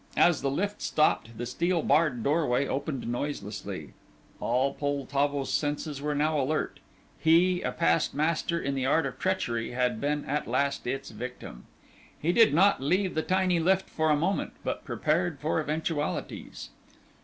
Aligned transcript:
As 0.17 0.41
the 0.41 0.49
lift 0.49 0.81
stopped, 0.81 1.37
the 1.37 1.45
steel 1.45 1.83
barred 1.83 2.23
doorway 2.23 2.65
opened 2.67 3.07
noiselessly. 3.07 3.93
All 4.39 4.73
Poltavo's 4.73 5.53
senses 5.53 6.01
were 6.01 6.15
now 6.15 6.41
alert; 6.41 6.79
he, 7.19 7.61
a 7.61 7.71
past 7.71 8.15
master 8.15 8.59
in 8.59 8.73
the 8.73 8.87
art 8.87 9.05
of 9.05 9.19
treachery, 9.19 9.73
had 9.73 10.01
been 10.01 10.25
at 10.25 10.47
last 10.47 10.87
its 10.87 11.11
victim. 11.11 11.65
He 12.19 12.33
did 12.33 12.51
not 12.51 12.81
leave 12.81 13.13
the 13.13 13.21
tiny 13.21 13.59
lift 13.59 13.87
for 13.91 14.09
a 14.09 14.17
moment, 14.17 14.53
but 14.63 14.83
prepared 14.85 15.39
for 15.39 15.61
eventualities. 15.61 16.71